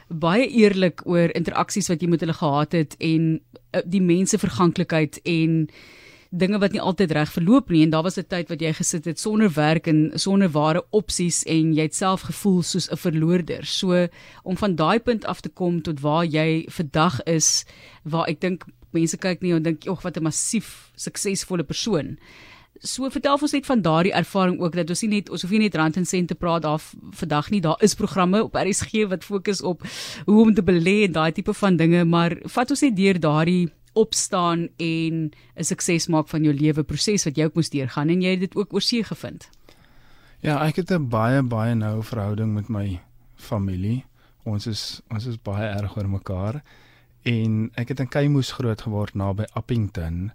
baie 0.09 0.47
eerlik 0.49 1.03
oor 1.05 1.29
interaksies 1.37 1.89
wat 1.89 2.01
jy 2.01 2.09
met 2.09 2.23
hulle 2.25 2.33
gehad 2.33 2.73
het 2.73 2.95
en 2.99 3.39
eh, 3.71 3.81
die 3.85 4.01
mense 4.01 4.37
verganklikheid 4.41 5.21
en 5.23 5.69
dinge 6.29 6.59
wat 6.61 6.71
nie 6.75 6.81
altyd 6.81 7.11
reg 7.17 7.31
verloop 7.33 7.71
nie 7.73 7.81
en 7.83 7.89
daar 7.89 8.03
was 8.05 8.17
'n 8.17 8.27
tyd 8.29 8.49
wat 8.49 8.61
jy 8.61 8.73
gesit 8.73 9.05
het 9.05 9.19
sonder 9.19 9.49
werk 9.49 9.87
en 9.87 10.11
sonder 10.15 10.49
ware 10.49 10.83
opsies 10.91 11.43
en 11.43 11.73
jy 11.73 11.81
het 11.81 11.95
self 11.95 12.21
gevoel 12.21 12.61
soos 12.61 12.89
'n 12.91 12.97
verloorder. 12.97 13.65
So 13.65 14.07
om 14.43 14.57
van 14.57 14.75
daai 14.75 14.99
punt 14.99 15.25
af 15.25 15.41
te 15.41 15.49
kom 15.49 15.81
tot 15.81 15.99
waar 15.99 16.25
jy 16.25 16.65
vandag 16.69 17.23
is 17.23 17.65
waar 18.03 18.27
ek 18.27 18.41
dink 18.41 18.65
mense 18.91 19.17
kyk 19.17 19.41
nie 19.41 19.53
en 19.53 19.63
dink 19.63 19.87
ag 19.87 20.01
wat 20.01 20.17
'n 20.17 20.23
massief 20.23 20.91
suksesvolle 20.95 21.63
persoon. 21.63 22.17
So 22.79 23.09
vertel 23.09 23.35
ons 23.41 23.51
net 23.51 23.65
van 23.65 23.81
daardie 23.81 24.13
ervaring 24.13 24.61
ook 24.61 24.75
dat 24.75 24.89
ons 24.89 25.01
nie 25.01 25.09
net 25.09 25.29
ons 25.29 25.41
hoef 25.41 25.51
nie 25.51 25.59
net 25.59 25.75
rand 25.75 25.97
en 25.97 26.05
sente 26.05 26.35
praat 26.35 26.61
daar 26.61 26.79
vandag 27.11 27.49
nie. 27.49 27.61
Daar 27.61 27.81
is 27.83 27.95
programme 27.95 28.43
op 28.43 28.55
RSG 28.55 29.07
wat 29.09 29.23
fokus 29.23 29.61
op 29.61 29.83
hoe 30.25 30.41
om 30.41 30.53
te 30.53 30.63
belê 30.63 31.03
en 31.03 31.11
daai 31.11 31.31
tipe 31.31 31.53
van 31.53 31.75
dinge, 31.75 32.05
maar 32.05 32.37
vat 32.45 32.69
ons 32.69 32.81
net 32.81 32.95
deur 32.95 33.19
daardie 33.19 33.69
opstaan 33.93 34.67
en 34.77 35.31
'n 35.55 35.63
sukses 35.63 36.07
maak 36.07 36.27
van 36.27 36.43
jou 36.43 36.53
lewe 36.53 36.83
proses 36.83 37.23
wat 37.23 37.35
jy 37.37 37.43
ook 37.43 37.55
moes 37.55 37.69
deurgaan 37.69 38.09
en 38.09 38.21
jy 38.21 38.29
het 38.29 38.39
dit 38.39 38.55
ook 38.55 38.73
oorsee 38.73 39.03
gevind. 39.03 39.49
Ja, 40.39 40.65
ek 40.65 40.75
het 40.75 40.91
'n 40.91 41.09
baie 41.09 41.41
baie 41.43 41.75
noue 41.75 42.03
verhouding 42.03 42.53
met 42.53 42.69
my 42.69 43.01
familie. 43.35 44.05
Ons 44.43 44.67
is 44.67 45.01
ons 45.09 45.25
is 45.25 45.41
baie 45.41 45.67
erg 45.67 45.97
oor 45.97 46.09
mekaar 46.09 46.63
en 47.21 47.71
ek 47.73 47.87
het 47.87 47.99
in 47.99 48.07
Keimoes 48.07 48.51
groot 48.51 48.81
geword 48.81 49.13
naby 49.13 49.43
Appington 49.53 50.31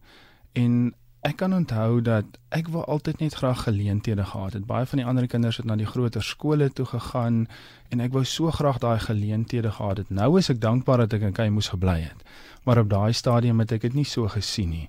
en 0.52 0.94
ek 1.25 1.37
kan 1.40 1.54
onthou 1.57 2.02
dat 2.04 2.25
ek 2.52 2.69
wou 2.69 2.85
altyd 2.85 3.21
net 3.21 3.35
graag 3.35 3.62
geleenthede 3.64 4.25
gehad 4.25 4.52
het. 4.52 4.66
Baie 4.66 4.87
van 4.87 4.99
die 5.00 5.07
ander 5.07 5.26
kinders 5.26 5.57
het 5.57 5.66
na 5.66 5.76
die 5.76 5.88
groter 5.88 6.23
skole 6.23 6.69
toe 6.71 6.85
gegaan 6.87 7.47
en 7.90 8.00
ek 8.00 8.12
wou 8.12 8.25
so 8.25 8.50
graag 8.50 8.78
daai 8.78 8.99
geleenthede 9.00 9.71
gehad 9.71 9.97
het. 9.97 10.11
Nou 10.11 10.38
is 10.38 10.50
ek 10.50 10.61
dankbaar 10.61 11.07
dat 11.07 11.12
ek 11.12 11.23
in 11.23 11.33
Keimoes 11.33 11.73
gebly 11.73 12.00
het 12.04 12.21
maar 12.64 12.78
op 12.78 12.88
daai 12.88 13.12
stadium 13.12 13.61
het 13.61 13.73
ek 13.76 13.85
dit 13.88 13.95
nie 13.95 14.07
so 14.09 14.28
gesien 14.28 14.71
nie. 14.71 14.88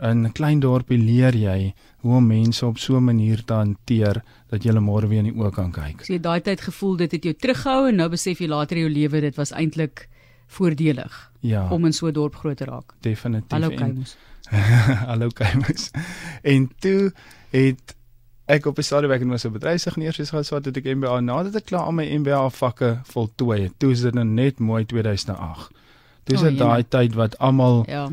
In 0.00 0.26
'n 0.26 0.32
klein 0.32 0.60
dorpie 0.60 0.98
leer 0.98 1.34
jy 1.34 1.74
hoe 2.00 2.16
om 2.16 2.26
mense 2.26 2.66
op 2.66 2.78
so 2.78 2.96
'n 2.96 3.04
manier 3.04 3.44
te 3.44 3.52
hanteer 3.52 4.22
dat 4.48 4.62
jy 4.62 4.70
hulle 4.70 4.80
môre 4.80 5.08
weer 5.08 5.18
in 5.18 5.32
die 5.32 5.42
oë 5.42 5.52
kan 5.52 5.72
kyk. 5.72 6.04
So 6.04 6.12
jy 6.12 6.20
daai 6.20 6.40
tyd 6.40 6.60
gevoel 6.60 6.96
dit 6.96 7.12
het 7.12 7.24
jou 7.24 7.34
teruggehou 7.34 7.88
en 7.88 7.96
nou 7.96 8.08
besef 8.08 8.38
jy 8.38 8.46
later 8.46 8.76
in 8.76 8.82
jou 8.82 8.92
lewe 8.92 9.20
dit 9.20 9.36
was 9.36 9.52
eintlik 9.52 10.08
voordelig 10.46 11.32
ja, 11.40 11.68
om 11.70 11.84
in 11.84 11.92
so 11.92 12.06
'n 12.06 12.12
dorp 12.12 12.34
groot 12.34 12.56
te 12.56 12.64
raak. 12.64 12.94
Definitief. 13.00 13.50
Hallo 13.50 13.70
Kaimus. 13.76 14.16
Hallo 15.10 15.28
Kaimus. 15.28 15.90
En 16.42 16.70
toe 16.78 17.12
het 17.50 17.94
ek 18.46 18.66
op 18.66 18.78
'n 18.78 18.82
stadium 18.82 19.12
ek 19.12 19.18
het 19.18 19.28
mos 19.28 19.44
'n 19.44 19.52
bedryfsingenieurs 19.52 20.30
gehad 20.30 20.46
so 20.46 20.60
dat 20.60 20.76
ek 20.76 20.84
MBA 20.84 21.20
nadat 21.20 21.54
ek 21.54 21.64
klaar 21.64 21.82
al 21.82 21.92
my 21.92 22.06
MBA 22.18 22.50
vakke 22.50 23.00
voltooi 23.02 23.62
het. 23.62 23.72
Toe 23.76 23.90
is 23.90 24.00
dit 24.00 24.14
nou 24.14 24.24
net 24.24 24.58
mooi 24.58 24.86
2008. 24.86 25.70
Dis 26.24 26.42
oh, 26.42 26.58
daai 26.58 26.84
tyd 26.88 27.14
wat 27.14 27.38
almal 27.38 27.84
ja. 27.88 28.10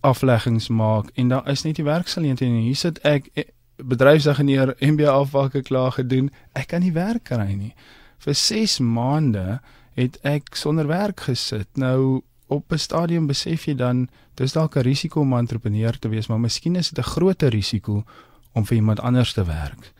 afleggings 0.00 0.68
maak 0.68 1.10
en 1.14 1.28
daar 1.28 1.48
is 1.48 1.62
net 1.62 1.76
die 1.76 1.84
werksgeleenthede 1.84 2.50
en 2.50 2.60
hier 2.60 2.76
sit 2.76 2.98
ek 2.98 3.30
bedryfsingenieur 3.76 4.74
MBA 4.80 5.10
afwakke 5.10 5.62
klaar 5.62 5.92
gedoen. 5.92 6.30
Ek 6.52 6.66
kan 6.66 6.80
nie 6.80 6.92
werk 6.92 7.24
kry 7.24 7.52
nie. 7.54 7.74
Vir 8.18 8.34
6 8.34 8.78
maande 8.78 9.60
het 9.94 10.18
ek 10.22 10.54
sonder 10.54 10.86
werk 10.86 11.20
gesit. 11.20 11.68
Nou 11.74 12.22
op 12.48 12.72
'n 12.72 12.78
stadium 12.78 13.26
besef 13.26 13.64
jy 13.64 13.74
dan 13.74 14.08
dis 14.34 14.52
dalk 14.52 14.76
'n 14.76 14.80
risiko 14.80 15.20
om 15.20 15.34
'n 15.34 15.38
entrepreneur 15.38 15.98
te 15.98 16.08
wees, 16.08 16.26
maar 16.26 16.40
miskien 16.40 16.76
is 16.76 16.90
dit 16.90 16.98
'n 16.98 17.10
groter 17.10 17.48
risiko 17.48 18.04
om 18.52 18.66
vir 18.66 18.76
iemand 18.76 19.00
anders 19.00 19.32
te 19.32 19.44
werk. 19.44 19.92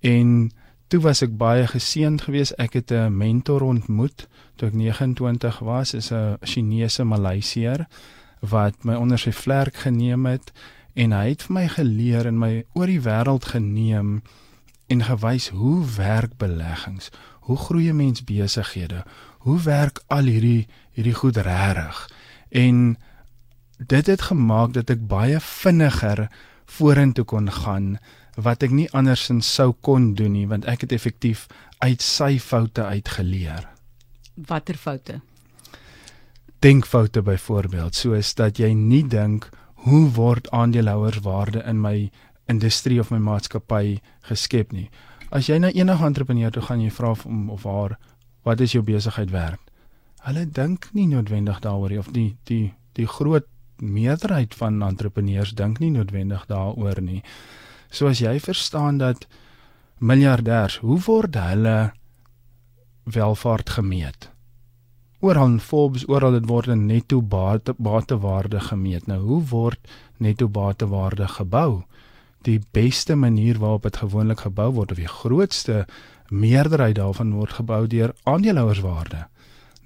En 0.00 0.50
toe 0.86 1.00
was 1.00 1.22
ek 1.22 1.36
baie 1.36 1.66
geseënd 1.66 2.22
geweest. 2.22 2.52
Ek 2.58 2.72
het 2.72 2.90
'n 2.90 3.16
mentor 3.16 3.62
ontmoet 3.62 4.28
toe 4.56 4.68
ek 4.68 4.74
29 4.74 5.58
was, 5.58 5.94
is 5.94 6.10
'n 6.12 6.36
Chinese 6.40 7.04
Maleisier 7.04 7.86
wat 8.40 8.84
my 8.84 8.94
onder 8.94 9.18
sy 9.18 9.32
vlerk 9.32 9.76
geneem 9.76 10.26
het 10.26 10.52
en 10.94 11.12
hy 11.12 11.28
het 11.28 11.42
vir 11.42 11.54
my 11.54 11.68
geleer 11.68 12.26
en 12.26 12.38
my 12.38 12.64
oor 12.72 12.86
die 12.86 13.00
wêreld 13.00 13.44
geneem 13.44 14.22
en 14.86 15.02
gewys 15.02 15.48
hoe 15.48 15.84
werk 15.96 16.36
beleggings, 16.36 17.10
hoe 17.40 17.56
groei 17.56 17.88
'n 17.88 17.96
mens 17.96 18.24
besighede, 18.24 19.04
hoe 19.38 19.60
werk 19.60 20.02
al 20.06 20.24
hierdie 20.24 20.66
hierdie 21.00 21.16
goed 21.16 21.40
regtig. 21.40 22.04
En 22.52 22.96
dit 23.78 24.06
het 24.06 24.28
gemaak 24.28 24.74
dat 24.76 24.90
ek 24.92 25.06
baie 25.08 25.40
vinniger 25.40 26.28
vorentoe 26.68 27.24
kon 27.24 27.48
gaan 27.50 27.94
wat 28.36 28.62
ek 28.62 28.72
nie 28.74 28.88
andersins 28.96 29.48
sou 29.48 29.72
kon 29.84 30.12
doen 30.14 30.34
nie 30.36 30.46
want 30.48 30.68
ek 30.68 30.84
het 30.84 30.92
effektief 30.92 31.46
uit 31.80 32.04
sy 32.04 32.36
foute 32.38 32.84
uitgeleer. 32.84 33.64
Watter 34.36 34.76
foute? 34.76 35.20
Denkfoute 36.60 37.22
byvoorbeeld, 37.24 37.96
soos 37.96 38.34
dat 38.36 38.60
jy 38.60 38.74
nie 38.76 39.02
dink 39.08 39.48
hoe 39.86 40.04
word 40.12 40.50
aandeelhouerswaarde 40.52 41.64
in 41.64 41.80
my 41.80 42.10
industrie 42.52 43.00
of 43.00 43.10
my 43.10 43.18
maatskappy 43.18 44.00
geskep 44.28 44.74
nie. 44.76 44.90
As 45.32 45.48
jy 45.48 45.56
na 45.62 45.70
enige 45.72 46.04
entrepreneur 46.04 46.52
toe 46.52 46.62
gaan, 46.66 46.84
jy 46.84 46.92
vra 46.92 47.14
hom 47.24 47.48
of 47.54 47.64
haar 47.64 47.96
wat 48.44 48.60
is 48.60 48.76
jou 48.76 48.84
besigheid 48.84 49.32
werd? 49.32 49.69
Hulle 50.26 50.44
dink 50.46 50.90
nie 50.92 51.06
noodwendig 51.08 51.60
daaroor 51.64 51.96
of 51.98 52.12
die 52.12 52.36
die 52.44 52.74
die 52.98 53.06
groot 53.06 53.46
meerderheid 53.80 54.54
van 54.54 54.82
entrepreneurs 54.82 55.54
dink 55.56 55.78
nie 55.80 55.90
noodwendig 55.90 56.44
daaroor 56.50 57.00
nie. 57.00 57.22
So 57.90 58.10
as 58.10 58.20
jy 58.20 58.36
verstaan 58.40 58.98
dat 58.98 59.26
miljardêers, 59.98 60.80
hoe 60.84 60.98
word 61.06 61.38
hulle 61.40 61.92
welvaart 63.04 63.70
gemeet? 63.78 64.28
Oral 65.20 65.56
in 65.56 65.60
Forbes, 65.60 66.06
oral 66.08 66.32
dit 66.38 66.46
word 66.48 66.70
in 66.72 66.86
netto 66.86 67.20
bate 67.20 67.74
batewaarde 67.76 68.60
gemeet. 68.60 69.06
Nou 69.06 69.20
hoe 69.20 69.42
word 69.50 69.90
netto 70.16 70.48
batewaarde 70.48 71.28
gebou? 71.28 71.82
Die 72.48 72.60
beste 72.72 73.16
manier 73.16 73.58
waarop 73.60 73.82
dit 73.88 73.96
gewoonlik 74.00 74.46
gebou 74.46 74.70
word 74.72 74.94
of 74.94 75.00
die 75.00 75.10
grootste 75.10 75.84
meerderheid 76.28 76.96
daarvan 76.96 77.34
word 77.36 77.52
gebou 77.58 77.86
deur 77.86 78.14
aandeelhouerswaarde. 78.24 79.26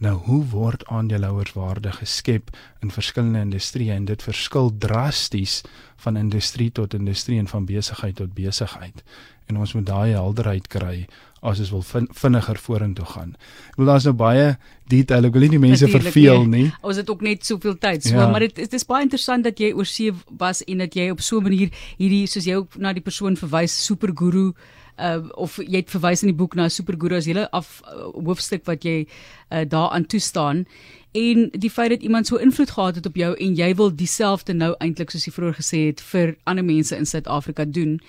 Nou 0.03 0.15
hoe 0.27 0.45
word 0.51 0.87
aandeelhouerswaarde 0.87 1.93
geskep 1.93 2.51
in 2.83 2.91
verskillende 2.91 3.45
industrieë 3.47 3.95
en 3.95 4.09
dit 4.09 4.23
verskil 4.23 4.73
drasties 4.79 5.61
van 6.03 6.17
industrie 6.17 6.73
tot 6.73 6.95
industrie 6.95 7.39
en 7.39 7.49
van 7.49 7.65
besigheid 7.65 8.17
tot 8.17 8.35
besigheid. 8.35 9.05
En 9.47 9.61
ons 9.61 9.75
moet 9.75 9.87
daai 9.87 10.13
helderheid 10.17 10.67
kry 10.73 11.07
as 11.45 11.61
ons 11.61 11.71
wil 11.71 11.83
vin 11.85 12.07
vinniger 12.17 12.59
vorentoe 12.59 13.07
gaan. 13.07 13.35
Ek 13.71 13.81
wil 13.81 13.91
daar's 13.93 14.07
nou 14.09 14.15
baie 14.17 14.55
detail, 14.91 15.29
ek 15.29 15.35
wil 15.37 15.45
nie 15.45 15.53
die 15.55 15.61
mense 15.61 15.85
Natuurlijk, 15.85 16.07
verveel 16.09 16.47
nie. 16.49 16.63
Nee. 16.71 16.77
Ons 16.81 17.01
het 17.01 17.11
ook 17.13 17.25
net 17.25 17.45
soveel 17.45 17.77
tyd. 17.79 18.07
So, 18.07 18.17
ja. 18.17 18.29
maar 18.33 18.47
dit 18.47 18.57
dit 18.57 18.79
is 18.79 18.87
baie 18.89 19.05
interessant 19.05 19.45
dat 19.45 19.61
jy 19.61 19.75
oor 19.77 19.89
see 19.89 20.15
was 20.41 20.65
en 20.65 20.81
dat 20.87 20.97
jy 20.97 21.11
op 21.13 21.21
so 21.21 21.39
'n 21.39 21.49
manier 21.51 21.71
hierdie 21.99 22.27
soos 22.27 22.49
jy 22.49 22.57
ook 22.57 22.77
na 22.81 22.93
die 22.93 23.05
persoon 23.05 23.37
verwys, 23.37 23.77
superguru 23.85 24.55
uh 24.99 25.23
of 25.35 25.57
jy 25.57 25.81
het 25.83 25.91
verwys 25.91 26.23
in 26.23 26.31
die 26.31 26.39
boek 26.39 26.55
na 26.55 26.69
Superguru 26.69 27.17
as 27.17 27.27
hele 27.27 27.49
af 27.51 27.81
uh, 27.83 28.11
hoofstuk 28.15 28.67
wat 28.67 28.85
jy 28.85 29.07
uh, 29.07 29.65
daaraan 29.69 30.07
toestaan 30.07 30.67
en 31.15 31.49
die 31.51 31.71
feit 31.71 31.91
dat 31.91 32.03
iemand 32.03 32.27
so 32.27 32.37
invloed 32.37 32.71
gehad 32.71 32.95
het 32.95 33.07
op 33.07 33.17
jou 33.17 33.35
en 33.37 33.55
jy 33.55 33.75
wil 33.75 33.95
dieselfde 33.95 34.55
nou 34.55 34.75
eintlik 34.79 35.11
soos 35.11 35.27
jy 35.27 35.33
vroeër 35.33 35.59
gesê 35.59 35.83
het 35.87 36.01
vir 36.13 36.37
ander 36.45 36.65
mense 36.65 36.97
in 36.97 37.07
Suid-Afrika 37.07 37.65
doen. 37.65 38.01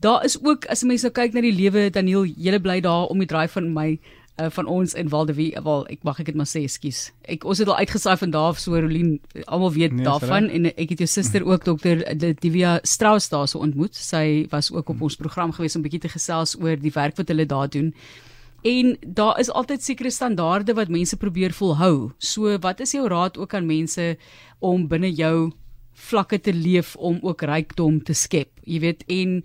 Daar 0.00 0.24
is 0.24 0.36
ook 0.42 0.66
as 0.66 0.82
mense 0.82 1.08
nou 1.08 1.12
kyk 1.16 1.32
na 1.32 1.40
die 1.44 1.52
lewe 1.56 1.90
Daniel, 1.90 2.24
jy 2.24 2.58
bly 2.60 2.80
daar 2.84 3.08
om 3.08 3.18
die 3.18 3.28
draai 3.28 3.48
van 3.48 3.72
my 3.72 3.98
uh, 4.40 4.46
van 4.50 4.66
ons 4.66 4.94
in 4.94 5.08
Waldewie 5.08 5.50
wel 5.64 5.84
ek 5.92 6.04
mag 6.06 6.20
ek 6.22 6.30
dit 6.30 6.38
maar 6.38 6.48
sê 6.48 6.62
ekskuus. 6.64 7.10
Ek 7.28 7.44
ons 7.44 7.60
het 7.60 7.68
al 7.68 7.82
uitgesaai 7.82 8.16
van 8.22 8.32
daar 8.34 8.54
af 8.54 8.62
so 8.62 8.78
Rolien 8.78 9.18
almal 9.46 9.72
weet 9.76 9.92
nee, 9.96 10.06
daarvan 10.06 10.48
en 10.48 10.70
ek 10.70 10.94
het 10.94 11.04
jou 11.04 11.10
suster 11.10 11.44
ook 11.46 11.64
dokter 11.68 12.02
Divya 12.40 12.78
Strauss 12.82 13.28
daar 13.32 13.48
so 13.50 13.60
ontmoet. 13.60 13.96
Sy 13.96 14.46
was 14.50 14.72
ook 14.72 14.90
op 14.94 15.06
ons 15.06 15.18
program 15.20 15.52
gewees 15.52 15.76
om 15.76 15.84
bietjie 15.84 16.02
te 16.06 16.12
gesels 16.12 16.56
oor 16.60 16.80
die 16.80 16.94
werk 16.94 17.20
wat 17.20 17.28
hulle 17.32 17.46
daar 17.46 17.68
doen. 17.70 17.92
En 18.62 18.96
daar 19.00 19.38
is 19.40 19.50
altyd 19.50 19.82
sekere 19.82 20.10
standaarde 20.10 20.74
wat 20.76 20.92
mense 20.92 21.16
probeer 21.16 21.52
volhou. 21.56 22.10
So 22.18 22.58
wat 22.60 22.80
is 22.80 22.92
jou 22.92 23.08
raad 23.08 23.38
ook 23.38 23.54
aan 23.54 23.66
mense 23.66 24.16
om 24.58 24.88
binne 24.88 25.12
jou 25.12 25.52
vlakke 26.10 26.40
te 26.40 26.52
leef 26.52 26.96
om 26.96 27.18
ook 27.22 27.42
rykdom 27.42 28.02
te 28.04 28.12
skep? 28.12 28.52
Jy 28.64 28.80
weet 28.80 29.04
en 29.08 29.40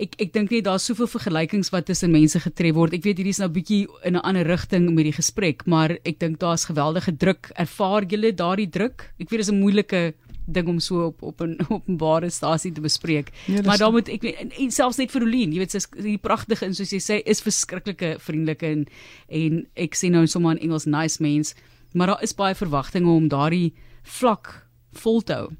ek 0.00 0.16
ek 0.22 0.32
dink 0.32 0.50
nie 0.50 0.62
daar's 0.64 0.86
soveel 0.88 1.08
vergelykings 1.10 1.70
wat 1.74 1.86
tussen 1.90 2.12
mense 2.12 2.40
getref 2.40 2.74
word. 2.74 2.94
Ek 2.96 3.04
weet 3.04 3.20
hierdie 3.20 3.34
is 3.34 3.42
nou 3.42 3.50
bietjie 3.52 3.86
in 4.04 4.16
'n 4.16 4.24
ander 4.24 4.46
rigting 4.46 4.90
met 4.94 5.04
die 5.04 5.16
gesprek, 5.16 5.66
maar 5.66 5.98
ek 6.04 6.18
dink 6.18 6.40
daar's 6.40 6.64
geweldige 6.64 7.16
druk. 7.16 7.52
Ervaar 7.56 8.04
julle 8.04 8.32
daardie 8.32 8.70
druk? 8.70 9.12
Ek 9.20 9.30
weet 9.30 9.40
dit 9.40 9.48
is 9.48 9.52
'n 9.52 9.60
moeilike 9.60 10.14
ding 10.46 10.68
om 10.68 10.80
so 10.80 11.06
op 11.06 11.22
op 11.22 11.40
'n 11.40 11.58
openbare 11.76 12.30
stasie 12.30 12.72
te 12.72 12.80
bespreek. 12.80 13.30
Ja, 13.46 13.62
maar 13.62 13.78
dan 13.78 13.92
moet 13.92 14.08
ek 14.08 14.24
en, 14.24 14.50
en 14.50 14.70
selfs 14.70 14.96
net 14.96 15.10
vir 15.10 15.22
Olien, 15.22 15.52
jy 15.52 15.58
weet 15.58 15.70
sy's 15.70 15.88
die 15.90 16.18
pragtige 16.18 16.64
en 16.64 16.74
soos 16.74 16.92
jy 16.92 17.00
sê 17.00 17.22
is 17.24 17.42
verskriklike 17.42 18.18
vriendelike 18.18 18.66
en 18.66 18.86
en 19.28 19.66
ek 19.76 19.94
sien 19.94 20.12
nou 20.12 20.26
sommer 20.26 20.56
in 20.56 20.62
Engels 20.62 20.86
nice 20.86 21.22
mens, 21.22 21.54
maar 21.92 22.06
daar 22.06 22.22
is 22.22 22.34
baie 22.34 22.54
verwagtinge 22.54 23.08
om 23.08 23.28
daardie 23.28 23.74
vlak 24.02 24.66
vol 24.92 25.20
te 25.20 25.32
hou. 25.32 25.50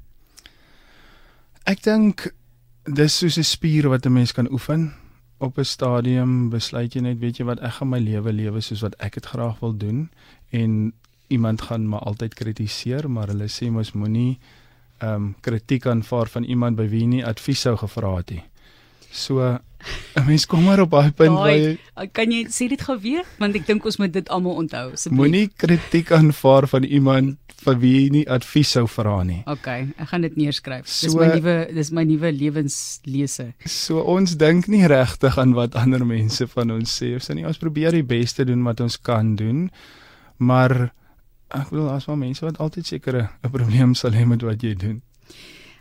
Ek 1.65 1.83
dink 1.83 2.33
dis 2.85 3.17
soos 3.17 3.37
'n 3.37 3.43
spier 3.43 3.89
wat 3.89 4.05
'n 4.05 4.13
mens 4.13 4.31
kan 4.31 4.51
oefen. 4.51 4.93
Op 5.37 5.57
'n 5.57 5.63
stadium 5.65 6.49
besluit 6.49 6.93
jy 6.93 7.01
net, 7.01 7.19
weet 7.19 7.37
jy 7.37 7.45
wat, 7.45 7.59
ek 7.59 7.71
gaan 7.71 7.89
my 7.89 7.99
lewe 7.99 8.33
lewe 8.33 8.61
soos 8.61 8.81
wat 8.81 8.95
ek 8.99 9.13
dit 9.13 9.25
graag 9.25 9.59
wil 9.59 9.77
doen 9.77 10.09
en 10.49 10.93
iemand 11.27 11.61
gaan 11.61 11.87
maar 11.87 11.99
altyd 11.99 12.33
kritiseer, 12.33 13.09
maar 13.09 13.27
hulle 13.27 13.47
sê 13.47 13.71
mos 13.71 13.91
moenie 13.91 14.39
ehm 14.97 15.13
um, 15.13 15.35
kritiek 15.41 15.85
aanvaar 15.85 16.27
van 16.27 16.43
iemand 16.43 16.75
by 16.75 16.87
wie 16.89 16.99
jy 16.99 17.07
nie 17.07 17.25
advies 17.25 17.61
sou 17.61 17.77
gevra 17.77 18.15
het 18.15 18.29
nie. 18.29 18.43
So 19.11 19.59
'n 20.15 20.25
mens 20.25 20.45
kom 20.45 20.63
maar 20.63 20.79
op 20.79 20.91
daai 20.91 21.11
punt 21.11 21.37
waar 21.37 21.51
jy 21.55 21.77
kan 22.11 22.31
jy 22.31 22.45
sê 22.49 22.67
dit 22.69 22.81
gou 22.81 22.97
weer 22.99 23.23
want 23.39 23.55
ek 23.55 23.67
dink 23.67 23.85
ons 23.85 23.97
moet 23.97 24.11
dit 24.13 24.29
almal 24.29 24.55
onthou. 24.63 24.91
Moenie 25.09 25.47
kritiek 25.55 26.11
aanvaar 26.11 26.67
van 26.67 26.83
iemand 26.83 27.37
vir 27.61 27.77
wie 27.81 27.93
jy 27.95 28.09
nie 28.09 28.23
advies 28.29 28.71
sou 28.75 28.87
vra 28.89 29.21
nie. 29.23 29.41
OK, 29.49 29.67
ek 30.01 30.07
gaan 30.09 30.25
dit 30.25 30.37
neerskryf. 30.39 30.87
So, 30.89 31.07
dis 31.07 31.15
my 31.15 31.27
nuwe 31.35 31.55
dis 31.75 31.91
my 31.91 32.05
nuwe 32.09 32.31
lewenslese. 32.33 33.51
So 33.65 34.01
ons 34.01 34.35
dink 34.41 34.67
nie 34.71 34.87
regtig 34.89 35.37
aan 35.41 35.53
wat 35.57 35.77
ander 35.79 36.05
mense 36.05 36.47
van 36.55 36.71
ons 36.71 36.95
sê 37.01 37.13
of 37.15 37.25
sê 37.25 37.37
nie. 37.37 37.45
Ons 37.47 37.61
probeer 37.61 37.93
die 37.95 38.07
beste 38.07 38.45
doen 38.49 38.63
wat 38.67 38.81
ons 38.81 38.97
kan 38.97 39.35
doen. 39.35 39.69
Maar 40.41 40.91
ek 41.51 41.69
bedoel 41.69 41.91
as 41.93 42.07
maar 42.09 42.21
mense 42.21 42.45
wat 42.45 42.59
altyd 42.63 42.87
sekere 42.87 43.29
'n 43.43 43.51
probleem 43.51 43.95
sal 43.95 44.11
hê 44.11 44.25
met 44.25 44.41
wat 44.41 44.63
jy 44.63 44.73
doen. 44.75 45.01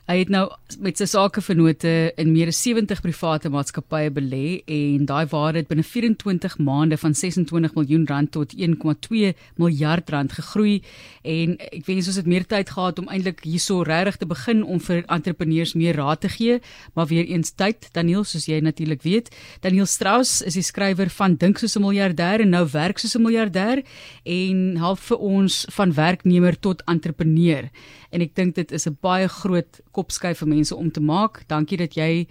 Hy 0.09 0.17
het 0.23 0.31
nou 0.33 0.47
met 0.83 0.99
sy 0.99 1.07
sakevennote 1.07 1.91
in 2.19 2.31
meer 2.33 2.49
as 2.51 2.59
70 2.65 3.03
private 3.05 3.51
maatskappye 3.53 4.09
belê 4.15 4.61
en 4.65 5.05
daai 5.07 5.27
waarde 5.31 5.61
het 5.61 5.69
binne 5.71 5.85
24 5.87 6.57
maande 6.59 6.97
van 6.99 7.15
26 7.15 7.77
miljoen 7.77 8.07
rand 8.09 8.33
tot 8.35 8.55
1,2 8.57 9.31
miljard 9.61 10.11
rand 10.11 10.33
gegroei 10.35 10.81
en 11.23 11.55
ek 11.69 11.85
wens 11.87 12.09
ons 12.11 12.19
het 12.19 12.31
meer 12.31 12.47
tyd 12.49 12.73
gehad 12.73 12.99
om 13.03 13.11
eintlik 13.13 13.45
hierso 13.45 13.85
regtig 13.87 14.23
te 14.23 14.31
begin 14.31 14.65
om 14.65 14.81
vir 14.83 15.05
entrepreneurs 15.07 15.77
meer 15.79 16.01
raad 16.01 16.25
te 16.25 16.33
gee, 16.33 16.59
maar 16.95 17.07
weer 17.13 17.29
eens 17.29 17.53
tyd 17.53 17.91
Daniel 17.95 18.25
soos 18.25 18.49
jy 18.49 18.59
natuurlik 18.65 19.05
weet. 19.05 19.31
Daniel 19.61 19.87
Strauss 19.87 20.41
is 20.43 20.57
die 20.59 20.67
skrywer 20.67 21.13
van 21.13 21.37
Dink 21.37 21.61
soos 21.61 21.77
'n 21.77 21.85
miljardêr 21.85 22.41
en 22.41 22.51
nou 22.51 22.67
werk 22.73 22.99
soos 22.99 23.15
'n 23.15 23.23
miljardêr 23.23 23.85
en 24.25 24.77
help 24.77 24.99
vir 24.99 25.19
ons 25.19 25.67
van 25.71 25.93
werknemer 25.93 26.59
tot 26.59 26.83
entrepreneur 26.87 27.71
en 28.11 28.25
ek 28.25 28.35
dink 28.35 28.57
dit 28.59 28.73
is 28.73 28.87
'n 28.87 28.99
baie 29.01 29.29
groot 29.29 29.81
kopskuif 30.01 30.41
vir 30.43 30.51
mense 30.57 30.77
om 30.77 30.91
te 30.91 31.05
maak. 31.05 31.45
Dankie 31.53 31.79
dat 31.81 31.95
jy 31.99 32.27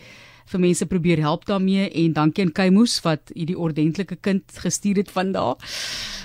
vir 0.50 0.62
mense 0.64 0.86
probeer 0.90 1.22
help 1.22 1.46
daarmee 1.46 1.90
en 2.04 2.14
dankie 2.18 2.46
aan 2.46 2.54
Kaimus 2.58 2.98
wat 3.06 3.32
hierdie 3.36 3.58
ordentlike 3.58 4.18
kind 4.26 4.58
gestuur 4.64 5.04
het 5.04 5.12
van 5.14 5.34
daar. 5.36 5.62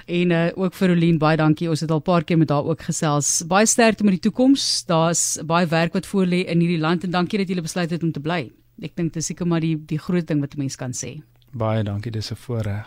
En 0.07 0.33
uh, 0.37 0.49
ook 0.57 0.75
vir 0.81 0.95
Olien 0.97 1.21
baie 1.21 1.37
dankie. 1.41 1.69
Ons 1.71 1.85
het 1.85 1.93
al 1.93 2.01
'n 2.01 2.09
paar 2.09 2.25
keer 2.25 2.39
met 2.39 2.51
haar 2.51 2.65
ook 2.65 2.83
gesels. 2.83 3.45
Baie 3.47 3.67
sterkte 3.67 4.05
met 4.05 4.17
die 4.17 4.31
toekoms. 4.31 4.85
Daar's 4.87 5.39
baie 5.45 5.67
werk 5.67 5.93
wat 5.93 6.07
voor 6.07 6.27
lê 6.27 6.45
in 6.49 6.61
hierdie 6.61 6.81
land 6.81 7.05
en 7.05 7.11
dankie 7.11 7.39
dat 7.39 7.49
jy 7.49 7.61
besluit 7.61 7.91
het 7.91 8.03
om 8.03 8.13
te 8.13 8.21
bly. 8.21 8.51
Ek 8.83 8.97
dink 8.97 9.13
dis 9.13 9.27
seker 9.27 9.47
maar 9.47 9.61
die 9.61 9.77
die 9.77 9.99
groot 9.99 10.27
ding 10.27 10.41
wat 10.41 10.55
'n 10.55 10.59
mens 10.59 10.77
kan 10.77 10.93
sê. 10.93 11.23
Baie 11.53 11.83
dankie, 11.83 12.11
dis 12.11 12.31
'n 12.31 12.37
voorreg. 12.37 12.87